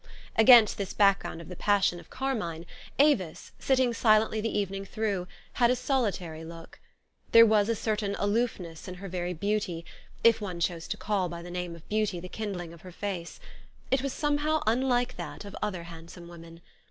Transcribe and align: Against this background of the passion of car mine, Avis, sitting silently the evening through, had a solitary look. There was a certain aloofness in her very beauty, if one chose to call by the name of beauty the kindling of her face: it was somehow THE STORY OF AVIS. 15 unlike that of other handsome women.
Against 0.35 0.79
this 0.79 0.93
background 0.93 1.41
of 1.41 1.47
the 1.47 1.55
passion 1.55 1.99
of 1.99 2.09
car 2.09 2.33
mine, 2.33 2.65
Avis, 2.97 3.51
sitting 3.59 3.93
silently 3.93 4.41
the 4.41 4.49
evening 4.57 4.83
through, 4.83 5.27
had 5.61 5.69
a 5.69 5.75
solitary 5.75 6.43
look. 6.43 6.79
There 7.33 7.45
was 7.45 7.69
a 7.69 7.75
certain 7.75 8.15
aloofness 8.17 8.87
in 8.87 8.95
her 8.95 9.07
very 9.07 9.33
beauty, 9.35 9.85
if 10.23 10.41
one 10.41 10.59
chose 10.59 10.87
to 10.87 10.97
call 10.97 11.29
by 11.29 11.43
the 11.43 11.51
name 11.51 11.75
of 11.75 11.87
beauty 11.87 12.19
the 12.19 12.29
kindling 12.29 12.73
of 12.73 12.81
her 12.81 12.91
face: 12.91 13.39
it 13.91 14.01
was 14.01 14.11
somehow 14.11 14.61
THE 14.61 14.61
STORY 14.61 14.73
OF 14.73 14.77
AVIS. 14.79 14.83
15 14.83 14.83
unlike 14.89 15.17
that 15.17 15.45
of 15.45 15.55
other 15.61 15.83
handsome 15.83 16.27
women. 16.27 16.61